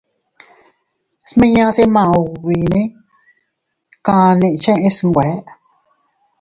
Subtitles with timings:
[1.31, 2.81] Smiñase maubine
[4.05, 5.25] kani cheʼe snwe.